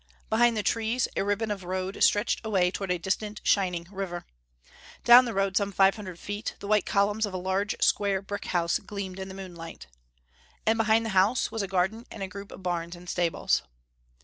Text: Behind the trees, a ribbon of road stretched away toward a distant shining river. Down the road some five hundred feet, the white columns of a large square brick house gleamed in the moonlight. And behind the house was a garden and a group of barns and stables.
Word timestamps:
Behind 0.31 0.57
the 0.57 0.63
trees, 0.63 1.07
a 1.15 1.23
ribbon 1.23 1.51
of 1.51 1.63
road 1.63 2.01
stretched 2.03 2.43
away 2.43 2.71
toward 2.71 2.89
a 2.89 2.97
distant 2.97 3.39
shining 3.43 3.85
river. 3.91 4.25
Down 5.03 5.25
the 5.25 5.33
road 5.35 5.55
some 5.55 5.71
five 5.71 5.95
hundred 5.95 6.17
feet, 6.17 6.55
the 6.57 6.65
white 6.67 6.87
columns 6.87 7.27
of 7.27 7.35
a 7.35 7.37
large 7.37 7.75
square 7.81 8.23
brick 8.23 8.45
house 8.45 8.79
gleamed 8.79 9.19
in 9.19 9.27
the 9.27 9.35
moonlight. 9.35 9.85
And 10.65 10.77
behind 10.79 11.05
the 11.05 11.09
house 11.11 11.51
was 11.51 11.61
a 11.61 11.67
garden 11.67 12.07
and 12.09 12.23
a 12.23 12.27
group 12.27 12.51
of 12.51 12.63
barns 12.63 12.95
and 12.95 13.07
stables. 13.07 13.61